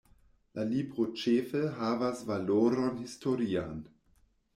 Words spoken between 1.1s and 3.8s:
ĉefe havas valoron historian.